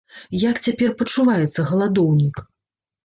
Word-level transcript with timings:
Як 0.43 0.61
цяпер 0.67 0.95
пачуваецца 1.03 1.67
галадоўнік? 1.73 2.35